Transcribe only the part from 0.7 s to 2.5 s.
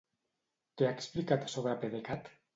Què ha explicat sobre PDeCAT?